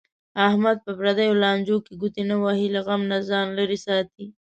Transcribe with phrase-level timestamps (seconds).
[0.47, 2.67] احمد په پردیو لانجو کې ګوتې نه وهي.
[2.75, 4.25] له غم نه ځان لرې ساتي.